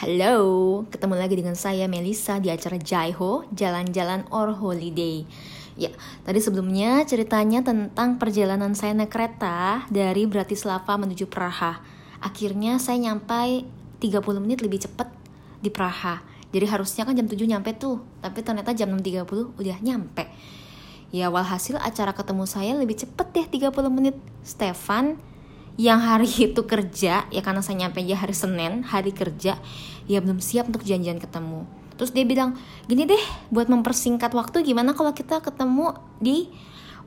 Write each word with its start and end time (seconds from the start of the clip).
Halo, 0.00 0.80
ketemu 0.88 1.12
lagi 1.12 1.36
dengan 1.36 1.52
saya 1.52 1.84
Melisa 1.84 2.40
di 2.40 2.48
acara 2.48 2.80
Jaiho, 2.80 3.44
Jalan-Jalan 3.52 4.32
or 4.32 4.56
Holiday. 4.56 5.28
Ya, 5.76 5.92
tadi 6.24 6.40
sebelumnya 6.40 7.04
ceritanya 7.04 7.60
tentang 7.60 8.16
perjalanan 8.16 8.72
saya 8.72 8.96
naik 8.96 9.12
kereta 9.12 9.84
dari 9.92 10.24
Bratislava 10.24 10.96
menuju 10.96 11.28
Praha. 11.28 11.84
Akhirnya 12.16 12.80
saya 12.80 12.96
nyampai 13.12 13.68
30 14.00 14.40
menit 14.40 14.64
lebih 14.64 14.80
cepat 14.88 15.12
di 15.60 15.68
Praha. 15.68 16.24
Jadi 16.48 16.64
harusnya 16.64 17.04
kan 17.04 17.12
jam 17.12 17.28
7 17.28 17.36
nyampe 17.36 17.76
tuh, 17.76 18.00
tapi 18.24 18.40
ternyata 18.40 18.72
jam 18.72 18.88
6.30 18.96 19.52
udah 19.60 19.78
nyampe. 19.84 20.32
Ya 21.12 21.28
walhasil 21.28 21.76
acara 21.76 22.16
ketemu 22.16 22.48
saya 22.48 22.72
lebih 22.72 22.96
cepet 22.96 23.36
deh 23.36 23.68
30 23.68 23.68
menit. 23.92 24.16
Stefan 24.48 25.20
yang 25.80 26.04
hari 26.04 26.28
itu 26.52 26.60
kerja 26.68 27.24
ya 27.32 27.40
karena 27.40 27.64
saya 27.64 27.88
nyampe 27.88 28.04
aja 28.04 28.20
hari 28.20 28.36
Senin 28.36 28.84
hari 28.84 29.16
kerja 29.16 29.56
ya 30.04 30.18
belum 30.20 30.44
siap 30.44 30.68
untuk 30.68 30.84
janjian 30.84 31.16
ketemu. 31.16 31.64
Terus 31.96 32.12
dia 32.12 32.24
bilang 32.28 32.56
gini 32.88 33.08
deh 33.08 33.24
buat 33.48 33.68
mempersingkat 33.72 34.32
waktu 34.36 34.64
gimana 34.64 34.92
kalau 34.92 35.16
kita 35.16 35.40
ketemu 35.40 35.96
di 36.20 36.52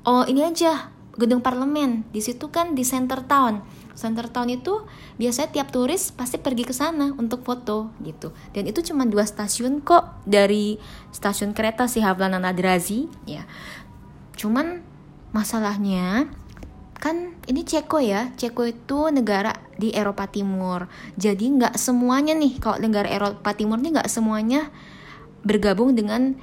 oh 0.06 0.26
ini 0.26 0.42
aja 0.42 0.90
gedung 1.14 1.42
parlemen. 1.46 2.06
Di 2.10 2.22
situ 2.22 2.50
kan 2.50 2.74
di 2.74 2.82
center 2.82 3.22
town. 3.26 3.62
Center 3.94 4.26
town 4.26 4.50
itu 4.50 4.86
biasanya 5.22 5.54
tiap 5.54 5.70
turis 5.70 6.10
pasti 6.10 6.42
pergi 6.42 6.66
ke 6.66 6.74
sana 6.74 7.14
untuk 7.14 7.46
foto 7.46 7.94
gitu. 8.02 8.34
Dan 8.54 8.66
itu 8.66 8.82
cuma 8.82 9.06
dua 9.06 9.26
stasiun 9.26 9.86
kok 9.86 10.26
dari 10.26 10.82
stasiun 11.14 11.54
kereta 11.54 11.86
si 11.86 12.02
Havlana 12.02 12.42
Nadrazi 12.42 13.06
ya. 13.30 13.46
Cuman 14.34 14.82
masalahnya 15.34 16.30
kan 17.04 17.36
ini 17.52 17.68
Ceko 17.68 18.00
ya 18.00 18.32
Ceko 18.40 18.64
itu 18.64 19.12
negara 19.12 19.52
di 19.76 19.92
Eropa 19.92 20.24
Timur 20.32 20.88
jadi 21.20 21.44
nggak 21.44 21.76
semuanya 21.76 22.32
nih 22.32 22.64
kalau 22.64 22.80
negara 22.80 23.12
Eropa 23.12 23.52
Timur 23.52 23.76
nih 23.84 24.00
nggak 24.00 24.08
semuanya 24.08 24.72
bergabung 25.44 25.92
dengan 26.00 26.40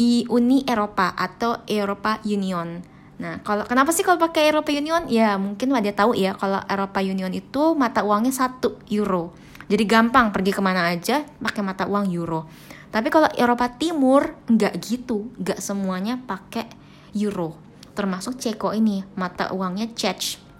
Uni 0.00 0.64
Eropa 0.64 1.12
atau 1.12 1.60
Eropa 1.68 2.24
Union 2.24 2.80
Nah, 3.20 3.36
kalau 3.44 3.68
kenapa 3.68 3.92
sih 3.92 4.00
kalau 4.00 4.16
pakai 4.16 4.48
Eropa 4.48 4.72
Union? 4.72 5.04
Ya, 5.04 5.36
mungkin 5.36 5.76
ada 5.76 5.92
tahu 5.92 6.16
ya 6.16 6.32
kalau 6.40 6.56
Eropa 6.64 7.04
Union 7.04 7.28
itu 7.36 7.76
mata 7.76 8.00
uangnya 8.00 8.32
satu 8.32 8.80
euro. 8.88 9.36
Jadi 9.68 9.84
gampang 9.84 10.32
pergi 10.32 10.56
ke 10.56 10.64
mana 10.64 10.88
aja 10.88 11.28
pakai 11.36 11.60
mata 11.60 11.84
uang 11.84 12.08
euro. 12.08 12.48
Tapi 12.88 13.12
kalau 13.12 13.28
Eropa 13.36 13.76
Timur 13.76 14.40
nggak 14.48 14.72
gitu, 14.80 15.36
nggak 15.36 15.60
semuanya 15.60 16.16
pakai 16.16 16.64
euro 17.12 17.69
termasuk 17.92 18.38
Ceko 18.38 18.72
ini 18.74 19.02
mata 19.14 19.50
uangnya 19.50 19.90
Czech 19.94 20.50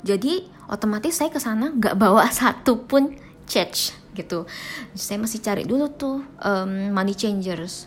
jadi 0.00 0.44
otomatis 0.70 1.16
saya 1.16 1.28
ke 1.28 1.40
sana 1.40 1.72
nggak 1.72 1.96
bawa 1.96 2.28
satu 2.40 2.84
pun 2.88 3.16
Czech 3.50 3.98
gitu. 4.14 4.46
Saya 4.94 5.22
masih 5.22 5.38
cari 5.42 5.62
dulu 5.66 5.86
tuh 5.94 6.22
um, 6.42 6.70
money 6.90 7.14
changers 7.14 7.86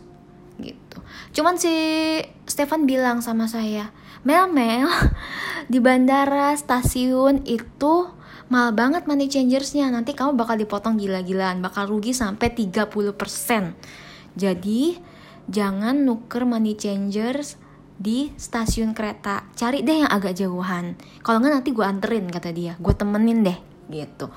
gitu. 0.60 0.98
Cuman 1.36 1.60
si 1.60 1.72
Stefan 2.46 2.86
bilang 2.86 3.20
sama 3.20 3.50
saya 3.50 3.92
Mel 4.24 4.48
Mel 4.52 4.88
di 5.72 5.80
bandara 5.84 6.56
stasiun 6.56 7.44
itu 7.44 8.08
mahal 8.48 8.72
banget 8.76 9.04
money 9.08 9.28
changersnya. 9.28 9.90
Nanti 9.92 10.16
kamu 10.16 10.36
bakal 10.40 10.56
dipotong 10.60 10.96
gila-gilaan 11.00 11.60
bakal 11.60 11.90
rugi 11.92 12.16
sampai 12.16 12.52
30% 12.54 12.94
jadi 14.34 14.98
jangan 15.46 16.08
nuker 16.08 16.48
money 16.48 16.74
changers 16.74 17.62
di 18.04 18.36
stasiun 18.36 18.92
kereta. 18.92 19.48
Cari 19.56 19.80
deh 19.80 20.04
yang 20.04 20.12
agak 20.12 20.36
jauhan. 20.36 21.00
Kalau 21.24 21.40
nggak 21.40 21.54
nanti 21.56 21.72
gue 21.72 21.86
anterin 21.88 22.28
kata 22.28 22.52
dia. 22.52 22.76
Gue 22.76 22.92
temenin 22.92 23.48
deh 23.48 23.56
gitu. 23.88 24.28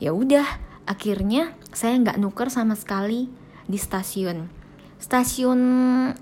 Ya 0.00 0.16
udah 0.16 0.48
akhirnya 0.88 1.52
saya 1.76 2.00
nggak 2.00 2.16
nuker 2.16 2.48
sama 2.48 2.72
sekali 2.72 3.28
di 3.68 3.76
stasiun. 3.76 4.48
Stasiun 4.96 5.60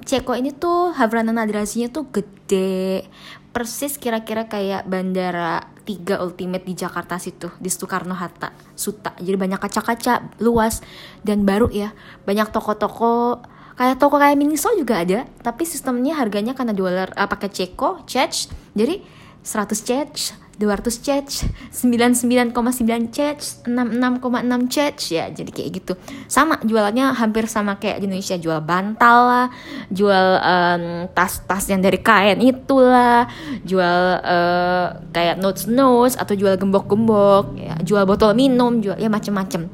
Ceko 0.03 0.35
ini 0.35 0.51
tuh 0.51 0.91
Havrana 0.91 1.31
Nadrasinya 1.31 1.87
tuh 1.87 2.11
gede. 2.11 3.07
Persis 3.55 3.95
kira-kira 3.95 4.51
kayak 4.51 4.91
bandara 4.91 5.71
tiga 5.87 6.19
ultimate 6.19 6.67
di 6.67 6.75
Jakarta 6.75 7.21
situ 7.23 7.53
di 7.63 7.71
Soekarno 7.71 8.17
Hatta 8.19 8.51
Suta. 8.75 9.15
Jadi 9.23 9.39
banyak 9.39 9.61
kaca-kaca 9.63 10.35
luas 10.43 10.83
dan 11.23 11.47
baru 11.47 11.71
ya. 11.71 11.95
Banyak 12.27 12.51
toko-toko 12.51 13.39
kayak 13.77 13.97
toko 13.99 14.21
kayak 14.21 14.37
Miniso 14.39 14.73
juga 14.77 15.03
ada 15.03 15.29
tapi 15.41 15.65
sistemnya 15.65 16.17
harganya 16.19 16.53
karena 16.53 16.77
dolar 16.77 17.09
uh, 17.17 17.29
pakai 17.29 17.49
ceko 17.49 18.05
charge 18.05 18.53
jadi 18.77 19.01
100 19.43 19.89
charge 19.89 20.43
200 20.63 21.03
charge 21.03 21.49
99,9 21.73 22.55
charge 23.11 23.45
66,6 23.67 24.69
charge 24.71 25.03
ya 25.17 25.27
jadi 25.33 25.51
kayak 25.51 25.71
gitu. 25.81 25.93
Sama 26.29 26.61
jualannya 26.63 27.17
hampir 27.17 27.51
sama 27.51 27.81
kayak 27.81 27.99
di 27.99 28.07
Indonesia. 28.07 28.37
Jual 28.39 28.61
bantal 28.61 29.19
lah 29.27 29.47
jual 29.89 30.27
tas-tas 31.17 31.65
um, 31.67 31.71
yang 31.73 31.81
dari 31.83 31.99
kain 31.99 32.39
itulah 32.39 33.27
jual 33.65 34.23
uh, 34.23 35.03
kayak 35.11 35.43
notes 35.43 35.67
notes 35.67 36.15
atau 36.15 36.37
jual 36.37 36.55
gembok-gembok. 36.55 37.59
Ya 37.59 37.75
jual 37.83 38.07
botol 38.07 38.37
minum 38.39 38.79
jual 38.79 38.95
ya 39.01 39.09
macem-macem. 39.09 39.67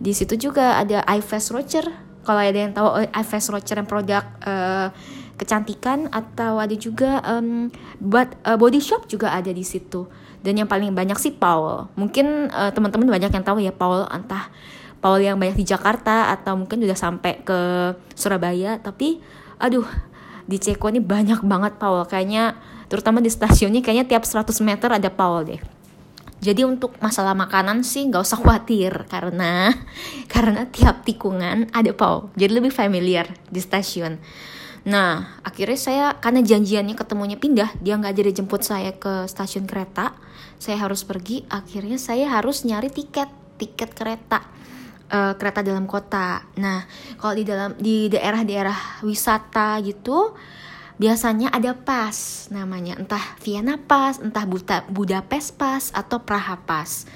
Di 0.00 0.10
situ 0.10 0.34
juga 0.34 0.80
ada 0.82 1.06
iFast 1.14 1.54
Rocher 1.54 1.86
kalau 2.24 2.40
ada 2.40 2.56
yang 2.56 2.72
tahu 2.72 2.88
uh, 2.88 3.20
Ives 3.20 3.46
Rocher 3.52 3.76
yang 3.78 3.88
produk 3.88 4.24
uh, 4.42 4.88
kecantikan 5.36 6.08
atau 6.10 6.58
ada 6.58 6.72
juga 6.74 7.20
um, 7.22 7.68
buat 8.00 8.32
uh, 8.48 8.56
body 8.56 8.80
shop 8.80 9.06
juga 9.06 9.30
ada 9.30 9.52
di 9.52 9.62
situ. 9.62 10.08
Dan 10.44 10.60
yang 10.60 10.68
paling 10.68 10.92
banyak 10.92 11.16
sih 11.16 11.32
Paul. 11.32 11.88
Mungkin 11.96 12.52
uh, 12.52 12.72
teman-teman 12.72 13.08
banyak 13.08 13.32
yang 13.32 13.44
tahu 13.44 13.60
ya 13.64 13.72
Paul. 13.72 14.04
Entah 14.08 14.52
Paul 15.00 15.20
yang 15.20 15.40
banyak 15.40 15.56
di 15.56 15.64
Jakarta 15.64 16.32
atau 16.32 16.56
mungkin 16.56 16.80
udah 16.84 16.96
sampai 16.96 17.40
ke 17.44 17.58
Surabaya. 18.12 18.76
Tapi 18.80 19.20
aduh 19.56 19.84
di 20.44 20.60
Ceko 20.60 20.92
ini 20.92 21.00
banyak 21.00 21.40
banget 21.44 21.80
Paul. 21.80 22.04
Kayaknya 22.04 22.56
terutama 22.88 23.24
di 23.24 23.32
stasiunnya 23.32 23.80
kayaknya 23.80 24.04
tiap 24.04 24.24
100 24.28 24.52
meter 24.60 24.88
ada 24.92 25.08
Paul 25.08 25.48
deh 25.48 25.60
jadi 26.44 26.68
untuk 26.68 26.92
masalah 27.00 27.32
makanan 27.32 27.80
sih 27.88 28.04
nggak 28.04 28.20
usah 28.20 28.36
khawatir 28.36 29.08
karena 29.08 29.72
karena 30.32 30.68
tiap 30.68 31.00
tikungan 31.00 31.72
ada 31.72 31.96
pau. 31.96 32.28
Jadi 32.36 32.60
lebih 32.60 32.68
familiar 32.68 33.32
di 33.48 33.64
stasiun. 33.64 34.20
Nah, 34.84 35.40
akhirnya 35.40 35.80
saya 35.80 36.06
karena 36.20 36.44
janjiannya 36.44 36.92
ketemunya 36.92 37.40
pindah, 37.40 37.72
dia 37.80 37.96
nggak 37.96 38.12
jadi 38.20 38.30
jemput 38.36 38.60
saya 38.60 38.92
ke 38.92 39.24
stasiun 39.24 39.64
kereta. 39.64 40.12
Saya 40.60 40.84
harus 40.84 41.08
pergi, 41.08 41.48
akhirnya 41.48 41.96
saya 41.96 42.28
harus 42.28 42.68
nyari 42.68 42.92
tiket, 42.92 43.32
tiket 43.56 43.96
kereta. 43.96 44.44
Uh, 45.04 45.36
kereta 45.40 45.64
dalam 45.64 45.88
kota. 45.88 46.44
Nah, 46.60 46.84
kalau 47.20 47.32
di 47.36 47.44
dalam 47.44 47.76
di 47.80 48.08
daerah-daerah 48.12 49.04
wisata 49.04 49.80
gitu, 49.80 50.36
biasanya 50.96 51.50
ada 51.50 51.74
pas 51.74 52.46
namanya 52.54 52.94
entah 52.98 53.34
Vienna 53.42 53.78
Pass, 53.78 54.22
entah 54.22 54.46
Buta, 54.46 54.86
Budapest 54.86 55.58
Pass 55.58 55.90
atau 55.90 56.22
Praha 56.22 56.58
Pass. 56.62 57.06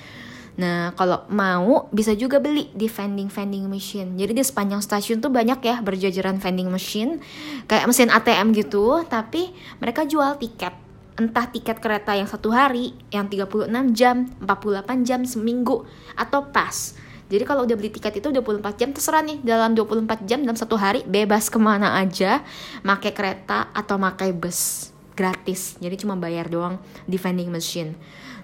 Nah, 0.59 0.91
kalau 0.99 1.23
mau 1.31 1.87
bisa 1.95 2.19
juga 2.19 2.43
beli 2.43 2.67
di 2.75 2.91
vending 2.91 3.31
vending 3.31 3.71
machine. 3.71 4.19
Jadi 4.19 4.35
di 4.35 4.43
sepanjang 4.43 4.83
stasiun 4.83 5.23
tuh 5.23 5.31
banyak 5.31 5.63
ya 5.63 5.79
berjajaran 5.79 6.43
vending 6.43 6.67
machine 6.67 7.23
kayak 7.71 7.87
mesin 7.87 8.11
ATM 8.11 8.51
gitu, 8.59 9.07
tapi 9.07 9.55
mereka 9.79 10.03
jual 10.03 10.35
tiket. 10.43 10.75
Entah 11.15 11.47
tiket 11.47 11.79
kereta 11.79 12.15
yang 12.19 12.27
satu 12.27 12.51
hari, 12.51 12.95
yang 13.15 13.31
36 13.31 13.71
jam, 13.95 14.31
48 14.43 15.07
jam 15.07 15.23
seminggu 15.23 15.87
atau 16.19 16.51
pas. 16.51 16.99
Jadi 17.29 17.45
kalau 17.45 17.69
udah 17.69 17.77
beli 17.77 17.93
tiket 17.93 18.25
itu 18.25 18.33
24 18.33 18.81
jam 18.81 18.89
terserah 18.97 19.21
nih 19.21 19.45
dalam 19.45 19.77
24 19.77 20.25
jam 20.25 20.41
dalam 20.41 20.57
satu 20.57 20.81
hari 20.81 21.05
bebas 21.05 21.53
ke 21.53 21.61
mana 21.61 22.01
aja 22.01 22.41
pakai 22.81 23.13
kereta 23.13 23.69
atau 23.77 24.01
pakai 24.01 24.33
bus 24.33 24.91
gratis. 25.13 25.77
Jadi 25.77 26.01
cuma 26.01 26.17
bayar 26.17 26.49
doang 26.49 26.81
di 27.05 27.21
vending 27.21 27.53
machine. 27.53 27.93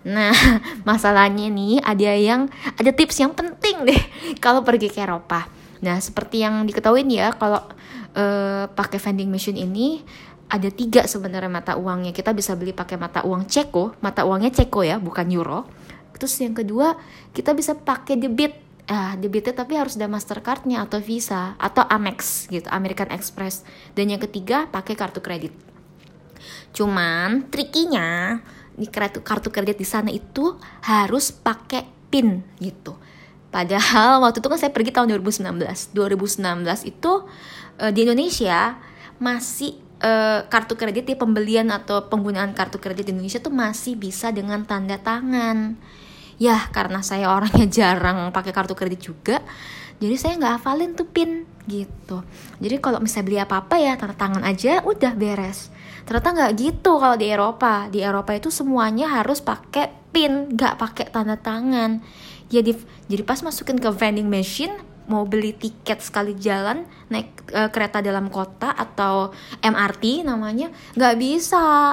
Nah 0.05 0.37
masalahnya 0.89 1.49
nih 1.49 1.81
ada 1.81 2.13
yang 2.13 2.53
ada 2.77 2.91
tips 2.93 3.25
yang 3.25 3.33
penting 3.33 3.89
deh 3.89 4.03
kalau 4.45 4.61
pergi 4.61 4.93
ke 4.93 5.01
Eropa. 5.01 5.49
Nah 5.81 5.97
seperti 6.03 6.45
yang 6.45 6.69
diketahui 6.69 7.09
ya 7.09 7.33
kalau 7.33 7.65
uh, 8.13 8.69
pakai 8.69 9.01
vending 9.01 9.33
machine 9.33 9.57
ini 9.65 10.05
ada 10.53 10.69
tiga 10.69 11.09
sebenarnya 11.09 11.49
mata 11.49 11.73
uangnya. 11.81 12.13
Kita 12.13 12.37
bisa 12.37 12.53
beli 12.53 12.77
pakai 12.77 13.01
mata 13.01 13.25
uang 13.25 13.49
Ceko. 13.49 13.97
Mata 14.05 14.29
uangnya 14.29 14.53
Ceko 14.53 14.85
ya 14.85 15.01
bukan 15.01 15.25
euro. 15.33 15.65
Terus 16.15 16.37
yang 16.45 16.53
kedua 16.53 17.01
kita 17.33 17.57
bisa 17.57 17.73
pakai 17.73 18.21
debit 18.21 18.64
ah 18.85 19.17
debitnya 19.17 19.57
tapi 19.57 19.81
harus 19.81 19.97
ada 19.97 20.09
Mastercardnya 20.09 20.85
atau 20.85 21.01
Visa 21.01 21.57
atau 21.57 21.85
Amex 21.89 22.49
gitu 22.53 22.69
American 22.69 23.09
Express. 23.13 23.65
Dan 23.97 24.13
yang 24.13 24.21
ketiga 24.21 24.69
pakai 24.69 24.95
kartu 24.95 25.25
kredit. 25.25 25.53
Cuman 26.77 27.49
trikinya 27.49 28.41
di 28.75 28.91
kartu 28.91 29.23
kartu 29.23 29.49
kredit 29.49 29.79
di 29.79 29.87
sana 29.87 30.11
itu 30.11 30.59
harus 30.85 31.31
pakai 31.33 31.87
pin 32.11 32.45
gitu. 32.59 32.99
Padahal 33.55 34.19
waktu 34.19 34.43
itu 34.43 34.49
kan 34.51 34.59
saya 34.59 34.75
pergi 34.75 34.91
tahun 34.91 35.15
2019 35.15 35.95
2019 35.95 36.91
itu 36.91 37.13
uh, 37.79 37.91
di 37.95 38.03
Indonesia 38.03 38.77
masih 39.23 39.79
uh, 40.03 40.43
kartu 40.51 40.75
kredit 40.75 41.07
ya 41.07 41.17
pembelian 41.17 41.71
atau 41.71 42.11
penggunaan 42.11 42.51
kartu 42.53 42.83
kredit 42.83 43.07
di 43.07 43.13
Indonesia 43.15 43.39
tuh 43.39 43.55
masih 43.55 43.95
bisa 43.95 44.35
dengan 44.35 44.67
tanda 44.67 44.99
tangan 44.99 45.79
ya 46.39 46.71
karena 46.71 47.01
saya 47.01 47.31
orangnya 47.31 47.67
jarang 47.83 48.31
pakai 48.35 48.53
kartu 48.53 48.75
kredit 48.75 49.01
juga 49.01 49.39
jadi 50.03 50.15
saya 50.19 50.33
nggak 50.39 50.55
hafalin 50.59 50.93
tuh 50.99 51.07
pin 51.07 51.47
gitu. 51.65 52.21
Jadi 52.61 52.77
kalau 52.83 52.99
misalnya 53.01 53.27
beli 53.27 53.39
apa 53.41 53.55
apa 53.65 53.77
ya 53.79 53.95
tanda 53.95 54.17
tangan 54.17 54.43
aja 54.43 54.83
udah 54.83 55.13
beres. 55.15 55.71
Ternyata 56.05 56.29
nggak 56.35 56.53
gitu 56.59 56.99
kalau 56.99 57.17
di 57.17 57.27
Eropa. 57.31 57.87
Di 57.89 58.03
Eropa 58.03 58.35
itu 58.35 58.51
semuanya 58.51 59.09
harus 59.23 59.39
pakai 59.41 59.89
pin 60.11 60.51
nggak 60.51 60.75
pakai 60.77 61.07
tanda 61.15 61.39
tangan. 61.39 62.03
Jadi 62.51 62.75
jadi 63.07 63.23
pas 63.23 63.41
masukin 63.41 63.79
ke 63.79 63.89
vending 63.95 64.27
machine 64.27 64.75
mau 65.05 65.29
beli 65.29 65.53
tiket 65.53 66.01
sekali 66.01 66.33
jalan 66.37 66.89
naik 67.13 67.53
uh, 67.53 67.69
kereta 67.69 68.01
dalam 68.01 68.33
kota 68.33 68.73
atau 68.73 69.37
MRT 69.61 70.25
namanya 70.25 70.73
nggak 70.97 71.15
bisa 71.21 71.93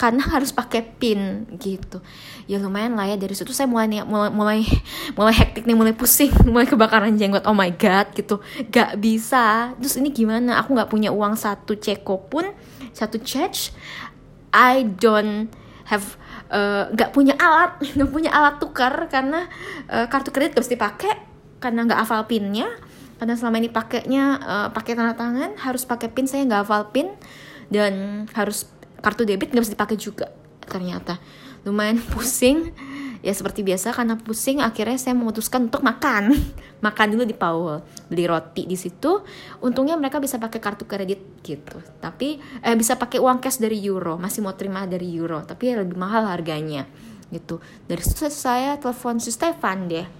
karena 0.00 0.24
harus 0.34 0.56
pakai 0.56 0.80
pin 0.80 1.44
gitu. 1.60 2.00
Ya 2.48 2.56
lumayan 2.56 2.96
lah 2.96 3.04
ya 3.12 3.20
dari 3.20 3.36
situ 3.36 3.52
saya 3.52 3.68
mulai 3.68 3.86
mulai 4.00 4.32
mulai 4.32 4.60
mulai 5.18 5.34
hektik 5.36 5.68
nih 5.68 5.76
mulai 5.76 5.92
pusing 5.92 6.32
mulai 6.48 6.64
kebakaran 6.64 7.20
jenggot. 7.20 7.44
Oh 7.44 7.52
my 7.52 7.68
god 7.76 8.08
gitu. 8.16 8.40
Nggak 8.72 8.96
bisa. 8.96 9.76
Terus 9.76 10.00
ini 10.00 10.08
gimana? 10.08 10.64
Aku 10.64 10.72
nggak 10.72 10.88
punya 10.88 11.12
uang 11.12 11.36
satu 11.36 11.76
ceko 11.76 12.24
pun 12.32 12.48
satu 12.96 13.20
charge 13.20 13.76
I 14.50 14.82
don't 14.82 15.52
have 15.86 16.16
nggak 16.90 17.10
uh, 17.10 17.14
punya 17.14 17.38
alat 17.38 17.78
nggak 17.78 18.10
punya 18.10 18.30
alat 18.34 18.58
tukar 18.58 19.06
karena 19.06 19.46
uh, 19.86 20.10
kartu 20.10 20.34
kredit 20.34 20.58
gak 20.58 20.66
mesti 20.66 20.74
pakai 20.74 21.14
karena 21.60 21.84
nggak 21.84 22.00
hafal 22.08 22.24
pinnya. 22.24 22.66
Karena 23.20 23.36
selama 23.36 23.60
ini 23.60 23.68
pakainya 23.68 24.24
uh, 24.40 24.68
pakai 24.72 24.96
tanda 24.96 25.12
tangan 25.12 25.52
harus 25.60 25.84
pakai 25.84 26.08
pin 26.08 26.24
saya 26.24 26.48
nggak 26.48 26.64
hafal 26.64 26.88
pin 26.88 27.12
dan 27.68 28.24
harus 28.32 28.64
kartu 29.00 29.26
debit 29.26 29.50
nggak 29.50 29.64
bisa 29.64 29.74
dipakai 29.74 29.96
juga. 29.96 30.26
Ternyata. 30.64 31.18
Lumayan 31.66 32.00
pusing. 32.00 32.72
Ya 33.20 33.36
seperti 33.36 33.60
biasa 33.60 33.92
karena 33.92 34.16
pusing 34.16 34.64
akhirnya 34.64 34.96
saya 34.96 35.12
memutuskan 35.12 35.68
untuk 35.68 35.84
makan. 35.84 36.32
Makan 36.86 37.06
dulu 37.12 37.28
di 37.28 37.36
Paul 37.36 37.84
beli 38.08 38.24
roti 38.24 38.64
di 38.64 38.80
situ. 38.80 39.20
Untungnya 39.60 39.92
mereka 40.00 40.16
bisa 40.16 40.40
pakai 40.40 40.56
kartu 40.56 40.88
kredit 40.88 41.44
gitu. 41.44 41.84
Tapi 42.00 42.40
eh, 42.64 42.76
bisa 42.80 42.96
pakai 42.96 43.20
uang 43.20 43.44
cash 43.44 43.60
dari 43.60 43.76
euro. 43.84 44.16
Masih 44.16 44.40
mau 44.40 44.56
terima 44.56 44.88
dari 44.88 45.12
euro 45.12 45.44
tapi 45.44 45.68
ya 45.68 45.84
lebih 45.84 46.00
mahal 46.00 46.24
harganya 46.32 46.88
gitu. 47.28 47.60
Dari 47.84 48.00
situ 48.00 48.24
saya 48.32 48.80
telepon 48.80 49.20
si 49.20 49.28
Stefan 49.28 49.84
deh 49.84 50.19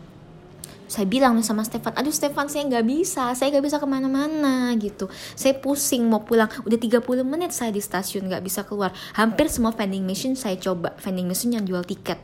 saya 0.91 1.07
bilang 1.07 1.39
sama 1.47 1.63
Stefan 1.63 1.95
aduh 1.95 2.11
Stefan 2.11 2.51
saya 2.51 2.67
nggak 2.67 2.83
bisa 2.83 3.31
saya 3.39 3.55
nggak 3.55 3.65
bisa 3.71 3.79
ke 3.79 3.87
mana-mana 3.87 4.75
gitu. 4.75 5.07
Saya 5.39 5.55
pusing 5.63 6.11
mau 6.11 6.27
pulang 6.27 6.51
udah 6.67 6.75
30 6.75 7.07
menit 7.23 7.55
saya 7.55 7.71
di 7.71 7.79
stasiun 7.79 8.27
nggak 8.27 8.43
bisa 8.43 8.67
keluar. 8.67 8.91
Hampir 9.15 9.47
semua 9.47 9.71
vending 9.71 10.03
machine 10.03 10.35
saya 10.35 10.59
coba 10.59 10.99
vending 10.99 11.31
machine 11.31 11.55
yang 11.55 11.63
jual 11.63 11.87
tiket. 11.87 12.19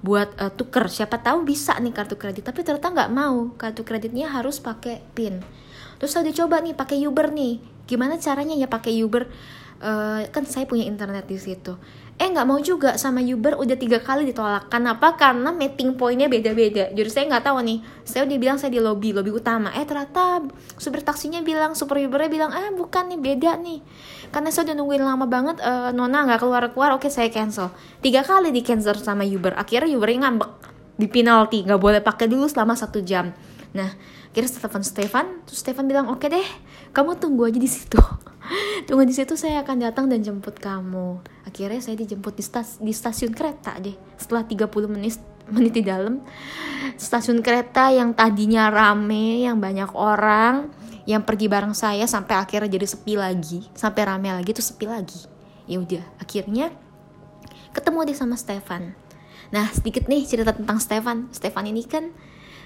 Buat 0.00 0.32
uh, 0.40 0.48
tuker 0.48 0.88
siapa 0.88 1.20
tahu 1.20 1.44
bisa 1.44 1.76
nih 1.76 1.92
kartu 1.92 2.16
kredit 2.16 2.48
tapi 2.48 2.64
ternyata 2.64 2.88
nggak 2.88 3.10
mau. 3.12 3.52
Kartu 3.60 3.84
kreditnya 3.84 4.32
harus 4.32 4.64
pakai 4.64 5.04
pin. 5.12 5.44
Terus 6.00 6.08
saya 6.08 6.24
udah 6.24 6.36
coba 6.40 6.56
nih 6.64 6.72
pakai 6.72 6.96
Uber 7.04 7.28
nih. 7.36 7.60
Gimana 7.84 8.16
caranya 8.16 8.56
ya 8.56 8.64
pakai 8.64 8.96
Uber? 9.04 9.28
Uh, 9.76 10.24
kan 10.32 10.48
saya 10.48 10.64
punya 10.64 10.88
internet 10.88 11.28
di 11.28 11.36
situ 11.36 11.76
eh 12.16 12.28
nggak 12.32 12.48
mau 12.48 12.56
juga 12.64 12.96
sama 12.96 13.20
Uber 13.20 13.60
udah 13.60 13.76
tiga 13.76 14.00
kali 14.00 14.24
ditolak. 14.24 14.72
Kenapa? 14.72 15.20
Karena 15.20 15.52
meeting 15.52 16.00
pointnya 16.00 16.32
beda-beda. 16.32 16.88
Jadi 16.88 17.08
saya 17.12 17.24
nggak 17.28 17.44
tahu 17.44 17.60
nih. 17.60 17.78
Saya 18.08 18.24
udah 18.24 18.36
bilang 18.40 18.56
saya 18.56 18.72
di 18.72 18.80
lobby 18.80 19.12
lobby 19.12 19.36
utama. 19.36 19.68
Eh 19.76 19.84
ternyata 19.84 20.40
super 20.80 21.04
taksinya 21.04 21.44
bilang 21.44 21.76
super 21.76 22.00
Ubernya 22.00 22.32
bilang 22.32 22.50
eh 22.56 22.72
bukan 22.72 23.12
nih 23.12 23.20
beda 23.20 23.60
nih. 23.60 23.84
Karena 24.32 24.48
saya 24.48 24.72
udah 24.72 24.76
nungguin 24.80 25.04
lama 25.04 25.26
banget 25.28 25.56
uh, 25.60 25.92
Nona 25.92 26.24
nggak 26.24 26.40
keluar 26.40 26.64
keluar 26.72 26.90
oke 26.96 27.12
saya 27.12 27.28
cancel. 27.28 27.68
Tiga 28.00 28.24
kali 28.24 28.48
di 28.48 28.64
cancel 28.64 28.96
sama 28.96 29.28
Uber. 29.28 29.52
Akhirnya 29.52 29.92
Ubernya 29.92 30.24
ngambek. 30.24 30.50
Di 30.96 31.12
penalti 31.12 31.68
nggak 31.68 31.80
boleh 31.80 32.00
pakai 32.00 32.32
dulu 32.32 32.48
selama 32.48 32.72
satu 32.72 33.04
jam. 33.04 33.28
Nah 33.76 33.92
kira 34.36 34.52
telepon 34.52 34.84
Stefan 34.84 35.26
terus 35.48 35.64
Stefan 35.64 35.88
bilang 35.88 36.12
oke 36.12 36.28
deh 36.28 36.44
kamu 36.92 37.16
tunggu 37.16 37.48
aja 37.48 37.56
di 37.56 37.64
situ 37.72 37.96
tunggu 38.86 39.04
di 39.06 39.14
situ 39.14 39.34
saya 39.34 39.62
akan 39.62 39.76
datang 39.86 40.06
dan 40.10 40.22
jemput 40.22 40.56
kamu. 40.58 41.20
Akhirnya 41.46 41.80
saya 41.82 41.96
dijemput 41.98 42.34
di, 42.38 42.44
stas 42.44 42.78
di 42.80 42.92
stasiun 42.94 43.32
kereta 43.36 43.76
deh. 43.78 43.94
Setelah 44.16 44.46
30 44.46 44.92
menit 44.92 45.18
menit 45.54 45.78
di 45.78 45.86
dalam 45.86 46.26
stasiun 46.98 47.38
kereta 47.38 47.94
yang 47.94 48.18
tadinya 48.18 48.66
rame 48.66 49.46
yang 49.46 49.62
banyak 49.62 49.94
orang 49.94 50.74
yang 51.06 51.22
pergi 51.22 51.46
bareng 51.46 51.70
saya 51.70 52.02
sampai 52.10 52.34
akhirnya 52.34 52.66
jadi 52.66 52.86
sepi 52.86 53.14
lagi. 53.14 53.62
Sampai 53.78 54.02
rame 54.08 54.34
lagi 54.34 54.50
tuh 54.50 54.64
sepi 54.64 54.90
lagi. 54.90 55.22
Ya 55.70 55.78
udah 55.78 56.02
akhirnya 56.18 56.74
ketemu 57.70 58.10
deh 58.10 58.16
sama 58.18 58.34
Stefan. 58.34 58.96
Nah 59.54 59.70
sedikit 59.70 60.10
nih 60.10 60.26
cerita 60.26 60.50
tentang 60.50 60.82
Stefan. 60.82 61.30
Stefan 61.30 61.70
ini 61.70 61.86
kan 61.86 62.10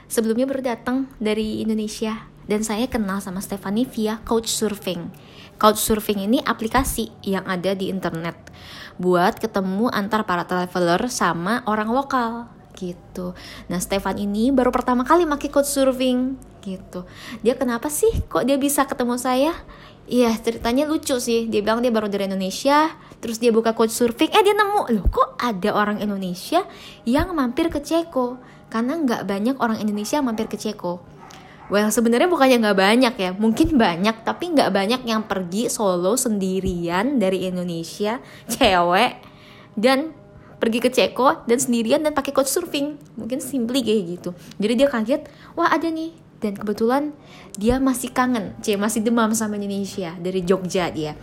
sebelumnya 0.09 0.49
baru 0.49 0.65
datang 0.65 1.13
dari 1.21 1.61
Indonesia 1.61 2.30
dan 2.51 2.67
saya 2.67 2.91
kenal 2.91 3.23
sama 3.23 3.39
Stefani 3.39 3.87
via 3.87 4.19
Couchsurfing. 4.27 5.07
Couchsurfing 5.55 6.27
ini 6.27 6.43
aplikasi 6.43 7.15
yang 7.23 7.47
ada 7.47 7.79
di 7.79 7.87
internet 7.87 8.35
buat 8.99 9.39
ketemu 9.39 9.87
antar 9.95 10.27
para 10.27 10.43
traveler 10.43 11.07
sama 11.07 11.63
orang 11.71 11.95
lokal 11.95 12.51
gitu. 12.75 13.39
Nah, 13.71 13.79
Stefan 13.79 14.19
ini 14.19 14.51
baru 14.51 14.75
pertama 14.75 15.07
kali 15.07 15.31
pakai 15.31 15.47
Couchsurfing 15.47 16.35
gitu. 16.67 17.07
Dia 17.47 17.55
kenapa 17.55 17.87
sih 17.87 18.11
kok 18.27 18.43
dia 18.43 18.59
bisa 18.59 18.83
ketemu 18.83 19.15
saya? 19.15 19.55
Iya, 20.11 20.35
ceritanya 20.43 20.91
lucu 20.91 21.23
sih. 21.23 21.47
Dia 21.47 21.63
bilang 21.63 21.87
dia 21.87 21.95
baru 21.95 22.11
dari 22.11 22.27
Indonesia, 22.27 22.91
terus 23.23 23.39
dia 23.39 23.55
buka 23.55 23.79
Couchsurfing, 23.79 24.35
eh 24.35 24.43
dia 24.43 24.59
nemu, 24.59 24.91
loh 24.91 25.07
kok 25.07 25.39
ada 25.39 25.71
orang 25.71 26.03
Indonesia 26.03 26.67
yang 27.07 27.31
mampir 27.31 27.71
ke 27.71 27.79
Ceko? 27.79 28.43
Karena 28.67 28.99
nggak 28.99 29.23
banyak 29.23 29.57
orang 29.63 29.79
Indonesia 29.79 30.19
mampir 30.19 30.51
ke 30.51 30.59
Ceko 30.59 31.10
Well 31.71 31.87
sebenarnya 31.87 32.27
bukannya 32.27 32.59
nggak 32.67 32.79
banyak 32.79 33.15
ya, 33.15 33.31
mungkin 33.39 33.79
banyak 33.79 34.27
tapi 34.27 34.51
nggak 34.51 34.75
banyak 34.75 35.01
yang 35.07 35.23
pergi 35.23 35.71
solo 35.71 36.19
sendirian 36.19 37.23
dari 37.23 37.47
Indonesia, 37.47 38.19
cewek 38.51 39.23
dan 39.79 40.11
pergi 40.59 40.79
ke 40.83 40.91
Ceko 40.91 41.47
dan 41.47 41.63
sendirian 41.63 42.03
dan 42.03 42.11
pakai 42.13 42.35
coach 42.35 42.51
surfing, 42.51 42.99
mungkin 43.15 43.39
simply 43.39 43.87
kayak 43.87 44.19
gitu. 44.19 44.31
Jadi 44.59 44.73
dia 44.77 44.89
kaget, 44.91 45.23
wah 45.55 45.71
ada 45.71 45.87
nih 45.87 46.11
dan 46.43 46.59
kebetulan 46.59 47.15
dia 47.55 47.79
masih 47.79 48.11
kangen, 48.11 48.57
c 48.65 48.75
masih 48.75 49.01
demam 49.05 49.31
sama 49.31 49.55
Indonesia 49.55 50.17
dari 50.19 50.43
Jogja 50.43 50.91
dia. 50.91 51.15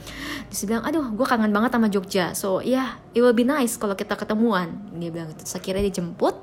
Dia 0.48 0.64
bilang, 0.64 0.88
aduh 0.88 1.12
gue 1.12 1.28
kangen 1.28 1.52
banget 1.52 1.76
sama 1.76 1.88
Jogja, 1.92 2.26
so 2.32 2.64
ya 2.64 2.72
yeah, 2.72 2.90
it 3.12 3.20
will 3.20 3.36
be 3.36 3.44
nice 3.44 3.76
kalau 3.76 4.00
kita 4.00 4.16
ketemuan. 4.16 4.80
Dia 4.96 5.12
bilang 5.12 5.30
itu. 5.34 5.44
Saya 5.44 5.60
dia 5.60 5.92
jemput, 5.92 6.40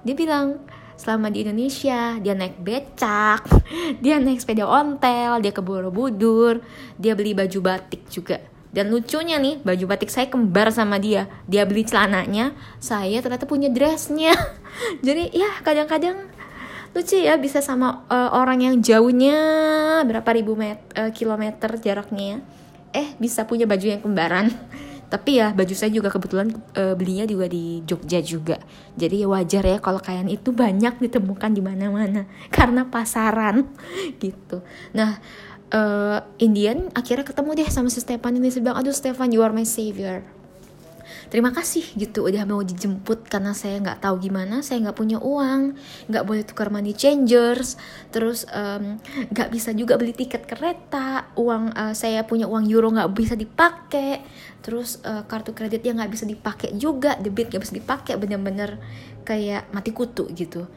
dia 0.00 0.16
bilang 0.16 0.64
selama 0.94 1.30
di 1.30 1.42
Indonesia 1.42 2.16
dia 2.22 2.34
naik 2.34 2.60
becak 2.62 3.46
dia 4.04 4.18
naik 4.22 4.40
sepeda 4.40 4.66
ontel 4.66 5.42
dia 5.42 5.52
ke 5.52 5.60
Borobudur 5.60 6.62
dia 6.98 7.12
beli 7.14 7.34
baju 7.34 7.58
batik 7.60 8.06
juga. 8.10 8.40
Dan 8.74 8.90
lucunya 8.90 9.38
nih 9.38 9.62
baju 9.62 9.84
batik 9.86 10.10
saya 10.10 10.26
kembar 10.26 10.74
sama 10.74 10.98
dia. 10.98 11.30
Dia 11.46 11.62
beli 11.62 11.86
celananya 11.86 12.50
saya 12.82 13.22
ternyata 13.22 13.46
punya 13.46 13.70
dressnya. 13.70 14.34
Jadi 15.06 15.30
ya 15.30 15.62
kadang-kadang 15.62 16.26
lucu 16.94 17.18
ya 17.18 17.34
bisa 17.38 17.58
sama 17.58 18.06
uh, 18.06 18.30
orang 18.34 18.66
yang 18.66 18.74
jauhnya 18.78 19.38
berapa 20.06 20.30
ribu 20.30 20.54
met 20.54 20.78
uh, 20.94 21.10
kilometer 21.10 21.74
jaraknya 21.82 22.38
eh 22.94 23.18
bisa 23.18 23.42
punya 23.50 23.66
baju 23.66 23.82
yang 23.82 23.98
kembaran 23.98 24.54
tapi 25.08 25.40
ya 25.40 25.54
baju 25.54 25.74
saya 25.74 25.90
juga 25.90 26.12
kebetulan 26.12 26.52
e, 26.74 26.92
belinya 26.94 27.24
juga 27.24 27.46
di 27.48 27.80
Jogja 27.84 28.20
juga. 28.20 28.56
Jadi 28.94 29.24
ya 29.24 29.28
wajar 29.30 29.64
ya 29.64 29.78
kalau 29.78 30.00
kain 30.00 30.28
itu 30.28 30.50
banyak 30.50 31.00
ditemukan 31.00 31.50
di 31.54 31.62
mana-mana. 31.64 32.28
Karena 32.56 32.86
pasaran. 32.88 33.68
Gitu. 34.22 34.60
Nah 34.94 35.18
e, 35.72 35.80
Indian 36.38 36.92
akhirnya 36.92 37.24
ketemu 37.26 37.50
deh 37.58 37.68
sama 37.70 37.88
si 37.90 37.98
Stefan 37.98 38.36
ini 38.36 38.52
saya 38.52 38.70
bilang 38.70 38.78
aduh 38.78 38.94
Stefan 38.94 39.32
you 39.34 39.40
are 39.40 39.54
my 39.54 39.66
savior 39.66 40.22
terima 41.28 41.50
kasih 41.50 41.84
gitu. 41.96 42.24
Udah 42.26 42.44
mau 42.44 42.60
dijemput 42.60 43.28
karena 43.28 43.52
saya 43.56 43.80
nggak 43.80 44.04
tahu 44.04 44.20
gimana 44.22 44.60
saya 44.60 44.80
nggak 44.84 44.96
punya 44.96 45.18
uang 45.20 45.76
nggak 46.08 46.24
boleh 46.24 46.42
tukar 46.42 46.68
money 46.68 46.92
changers. 46.96 47.76
Terus 48.14 48.44
nggak 49.30 49.48
um, 49.48 49.54
bisa 49.54 49.70
juga 49.72 49.96
beli 50.00 50.16
tiket 50.16 50.44
kereta. 50.48 51.32
Uang 51.36 51.74
uh, 51.74 51.92
saya 51.92 52.24
punya 52.24 52.48
uang 52.48 52.68
euro 52.68 52.92
nggak 52.92 53.10
bisa 53.12 53.34
dipakai. 53.34 54.24
Terus 54.64 55.04
uh, 55.04 55.28
kartu 55.28 55.52
kreditnya 55.52 55.92
nggak 55.92 56.12
bisa 56.12 56.24
dipakai 56.24 56.76
juga 56.76 57.16
debit 57.20 57.52
nggak 57.52 57.62
bisa 57.62 57.74
dipakai. 57.76 58.16
Bener-bener 58.16 58.80
kayak 59.24 59.72
mati 59.72 59.90
kutu 59.90 60.28
gitu. 60.32 60.68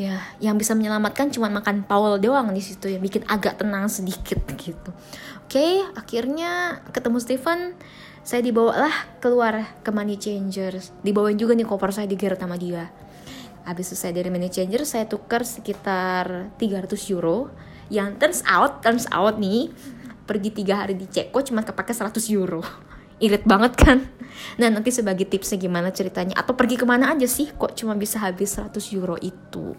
Ya 0.00 0.16
yang 0.40 0.56
bisa 0.56 0.72
menyelamatkan 0.72 1.28
cuma 1.28 1.52
makan 1.52 1.84
Paul 1.84 2.16
doang 2.24 2.56
di 2.56 2.64
situ 2.64 2.88
ya 2.88 2.96
bikin 2.96 3.20
agak 3.28 3.60
tenang 3.60 3.84
sedikit 3.92 4.40
gitu. 4.56 4.90
Oke 5.44 5.84
akhirnya 5.92 6.80
ketemu 6.96 7.20
Stephen 7.20 7.76
saya 8.30 8.46
dibawa 8.46 8.86
lah 8.86 8.94
keluar 9.18 9.82
ke 9.82 9.90
money 9.90 10.14
changers. 10.14 10.94
Dibawain 11.02 11.34
juga 11.34 11.50
nih 11.58 11.66
koper 11.66 11.90
saya 11.90 12.06
digeret 12.06 12.38
sama 12.38 12.54
dia. 12.54 12.86
Habis 13.66 13.90
saya 13.98 14.14
dari 14.14 14.30
money 14.30 14.46
changer 14.46 14.86
saya 14.86 15.10
tukar 15.10 15.42
sekitar 15.42 16.54
300 16.54 16.94
euro. 17.10 17.50
Yang 17.90 18.22
turns 18.22 18.40
out 18.46 18.86
turns 18.86 19.10
out 19.10 19.34
nih 19.42 19.74
pergi 20.30 20.54
tiga 20.54 20.86
hari 20.86 20.94
di 20.94 21.10
Ceko 21.10 21.42
cuma 21.42 21.66
kepake 21.66 21.90
100 21.90 22.22
euro. 22.30 22.62
Irit 23.26 23.42
banget 23.42 23.74
kan? 23.74 24.06
Nah 24.62 24.70
nanti 24.70 24.94
sebagai 24.94 25.26
tipsnya 25.26 25.58
gimana 25.58 25.90
ceritanya? 25.90 26.38
Atau 26.38 26.54
pergi 26.54 26.78
ke 26.78 26.86
mana 26.86 27.10
aja 27.10 27.26
sih 27.26 27.50
kok 27.50 27.74
cuma 27.74 27.98
bisa 27.98 28.22
habis 28.22 28.54
100 28.54 28.78
euro 28.94 29.18
itu? 29.18 29.74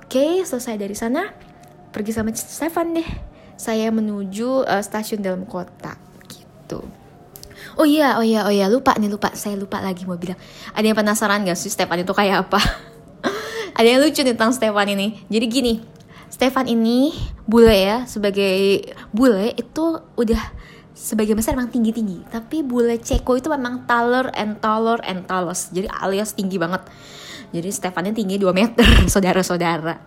Oke 0.00 0.40
selesai 0.40 0.80
dari 0.80 0.96
sana 0.96 1.36
pergi 1.92 2.16
sama 2.16 2.32
Stefan 2.32 2.96
deh. 2.96 3.08
Saya 3.60 3.92
menuju 3.92 4.64
uh, 4.64 4.80
stasiun 4.80 5.20
dalam 5.20 5.44
kota. 5.44 6.00
Gitu 6.24 7.03
Oh 7.74 7.86
iya, 7.86 8.18
oh 8.18 8.24
iya, 8.24 8.46
oh 8.46 8.52
iya, 8.54 8.70
lupa 8.70 8.94
nih, 8.94 9.10
lupa. 9.10 9.34
Saya 9.34 9.58
lupa 9.58 9.82
lagi 9.82 10.06
mau 10.06 10.14
bilang. 10.14 10.38
Ada 10.74 10.84
yang 10.86 10.98
penasaran 10.98 11.42
gak 11.42 11.58
sih 11.58 11.70
Stefan 11.70 12.02
itu 12.02 12.14
kayak 12.14 12.48
apa? 12.48 12.60
Ada 13.78 13.86
yang 13.96 14.00
lucu 14.02 14.22
nih 14.22 14.34
tentang 14.38 14.54
Stefan 14.54 14.86
ini. 14.90 15.26
Jadi 15.26 15.46
gini, 15.50 15.74
Stefan 16.30 16.70
ini 16.70 17.10
bule 17.46 17.74
ya, 17.74 18.06
sebagai 18.06 18.86
bule 19.10 19.54
itu 19.58 19.98
udah 20.14 20.42
sebagai 20.94 21.34
besar 21.34 21.58
emang 21.58 21.68
tinggi-tinggi. 21.74 22.30
Tapi 22.30 22.62
bule 22.62 23.02
Ceko 23.02 23.34
itu 23.34 23.50
memang 23.50 23.82
taller 23.90 24.30
and 24.38 24.62
taller 24.62 25.02
and 25.02 25.26
tallest. 25.26 25.74
Jadi 25.74 25.90
alias 25.90 26.32
tinggi 26.32 26.56
banget. 26.56 26.86
Jadi 27.54 27.70
Stefannya 27.70 28.10
tinggi 28.10 28.38
2 28.38 28.50
meter, 28.50 28.86
saudara-saudara. 29.14 30.02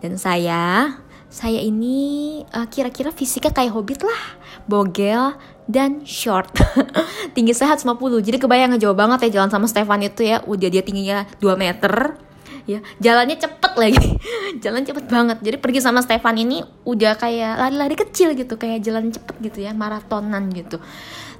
Dan 0.00 0.16
saya, 0.16 0.96
saya 1.28 1.60
ini 1.60 2.40
uh, 2.48 2.64
kira-kira 2.68 3.12
fisiknya 3.12 3.52
kayak 3.52 3.76
hobbit 3.76 4.00
lah. 4.04 4.22
Bogel, 4.64 5.36
dan 5.68 6.02
short. 6.02 6.48
Tinggi 7.36 7.52
sehat 7.52 7.84
50 7.84 8.24
jadi 8.24 8.40
kebayang 8.40 8.80
jauh 8.80 8.96
banget 8.96 9.28
ya 9.28 9.38
jalan 9.38 9.52
sama 9.52 9.68
Stefan 9.68 10.00
itu 10.00 10.24
ya. 10.24 10.40
Udah 10.48 10.68
dia 10.72 10.80
tingginya 10.80 11.28
2 11.38 11.54
meter. 11.54 12.16
Ya 12.64 12.80
jalannya 13.00 13.36
cepet 13.36 13.72
lagi. 13.80 14.08
Jalan 14.64 14.84
cepet 14.84 15.08
banget. 15.08 15.40
Jadi 15.40 15.56
pergi 15.56 15.80
sama 15.80 16.04
Stefan 16.04 16.36
ini 16.36 16.60
udah 16.84 17.16
kayak 17.16 17.56
lari-lari 17.56 17.96
kecil 17.96 18.36
gitu. 18.36 18.60
Kayak 18.60 18.84
jalan 18.84 19.08
cepet 19.08 19.36
gitu 19.40 19.64
ya 19.64 19.72
maratonan 19.72 20.52
gitu. 20.52 20.76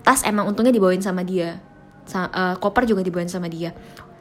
Tas 0.00 0.24
emang 0.24 0.48
untungnya 0.48 0.72
dibawain 0.72 1.04
sama 1.04 1.20
dia. 1.28 1.60
Sa 2.08 2.32
uh, 2.32 2.56
koper 2.56 2.88
juga 2.88 3.04
dibawain 3.04 3.28
sama 3.28 3.52
dia 3.52 3.76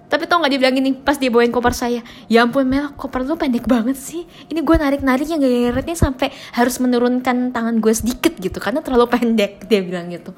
tapi 0.07 0.23
tau 0.23 0.39
gak 0.39 0.55
dia 0.55 0.59
bilang 0.63 0.75
gini 0.79 0.95
pas 0.95 1.19
dia 1.19 1.27
bawain 1.27 1.51
koper 1.51 1.75
saya 1.75 1.99
ya 2.31 2.47
ampun 2.47 2.63
Mel 2.63 2.95
koper 2.95 3.27
lu 3.27 3.35
pendek 3.35 3.67
banget 3.67 3.99
sih. 3.99 4.23
Ini 4.47 4.63
gue 4.63 4.75
narik 4.79 5.03
nariknya 5.03 5.35
geretnya 5.35 5.99
sampai 5.99 6.31
harus 6.55 6.79
menurunkan 6.79 7.51
tangan 7.51 7.83
gue 7.83 7.91
sedikit 7.91 8.31
gitu 8.39 8.55
karena 8.63 8.79
terlalu 8.79 9.11
pendek 9.11 9.61
dia 9.69 9.83
bilang 9.83 10.07
gitu. 10.07 10.31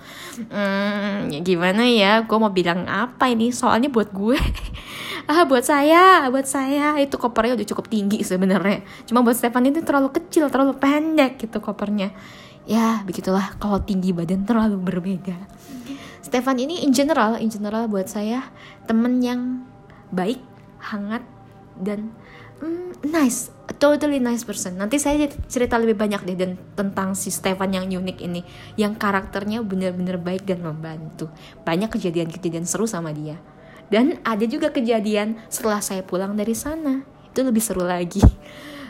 Hmm, 0.49 1.29
ya 1.29 1.39
gimana 1.45 1.85
ya 1.85 2.25
gue 2.25 2.37
mau 2.41 2.49
bilang 2.49 2.89
apa 2.89 3.29
ini? 3.29 3.53
Soalnya 3.53 3.93
buat 3.93 4.09
gue. 4.09 4.37
Ah 5.29 5.45
buat 5.45 5.61
saya 5.61 6.25
buat 6.33 6.49
saya. 6.49 6.97
Itu 6.97 7.21
kopernya 7.21 7.53
udah 7.53 7.67
cukup 7.69 7.85
tinggi 7.85 8.25
sebenarnya. 8.25 8.81
Cuma 9.05 9.21
buat 9.21 9.37
Stefan 9.37 9.61
itu 9.69 9.85
terlalu 9.85 10.09
kecil 10.09 10.49
terlalu 10.49 10.73
pendek 10.81 11.37
gitu 11.37 11.61
kopernya. 11.61 12.09
Ya 12.65 13.05
begitulah. 13.05 13.53
Kalau 13.61 13.77
tinggi 13.85 14.09
badan 14.09 14.49
terlalu 14.49 14.81
berbeda 14.81 15.37
Stefan 16.19 16.59
ini 16.59 16.83
in 16.83 16.91
general, 16.91 17.39
in 17.39 17.47
general 17.47 17.87
buat 17.87 18.11
saya 18.11 18.51
temen 18.85 19.23
yang 19.23 19.63
baik, 20.11 20.41
hangat 20.79 21.23
dan 21.79 22.11
mm, 22.59 23.07
nice, 23.07 23.49
totally 23.79 24.19
nice 24.19 24.43
person. 24.43 24.75
Nanti 24.75 24.99
saya 24.99 25.31
cerita 25.47 25.79
lebih 25.79 25.95
banyak 25.95 26.21
deh 26.27 26.37
dan 26.37 26.51
tentang 26.75 27.15
si 27.15 27.31
Stefan 27.31 27.71
yang 27.71 27.87
unik 27.87 28.17
ini, 28.19 28.43
yang 28.75 28.99
karakternya 28.99 29.63
benar-benar 29.63 30.19
baik 30.19 30.43
dan 30.43 30.59
membantu. 30.59 31.31
Banyak 31.63 31.89
kejadian-kejadian 31.95 32.67
seru 32.67 32.83
sama 32.83 33.15
dia. 33.15 33.39
Dan 33.89 34.21
ada 34.21 34.45
juga 34.45 34.69
kejadian 34.69 35.41
setelah 35.49 35.81
saya 35.81 36.05
pulang 36.05 36.37
dari 36.37 36.53
sana. 36.53 37.01
Itu 37.33 37.41
lebih 37.41 37.63
seru 37.63 37.81
lagi. 37.81 38.21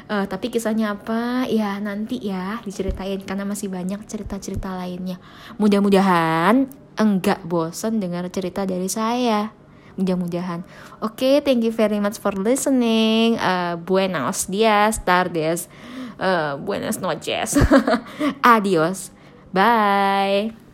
Uh, 0.09 0.25
tapi 0.25 0.49
kisahnya 0.49 0.97
apa? 0.97 1.45
Ya 1.45 1.77
nanti 1.77 2.17
ya 2.17 2.57
diceritain 2.65 3.21
karena 3.21 3.45
masih 3.45 3.69
banyak 3.69 4.01
cerita-cerita 4.09 4.73
lainnya. 4.73 5.21
Mudah-mudahan 5.61 6.65
enggak 6.97 7.45
bosan 7.45 8.01
dengar 8.01 8.25
cerita 8.33 8.65
dari 8.65 8.89
saya. 8.89 9.53
Mudah-mudahan. 10.01 10.65
Oke, 11.03 11.13
okay, 11.13 11.35
thank 11.45 11.61
you 11.61 11.69
very 11.69 12.01
much 12.01 12.17
for 12.17 12.33
listening. 12.33 13.37
Uh, 13.37 13.77
buenos 13.77 14.47
dias, 14.49 14.97
tardes, 15.03 15.69
uh, 16.17 16.57
buenas 16.57 16.97
noches. 17.03 17.59
Adios. 18.41 19.11
Bye. 19.53 20.68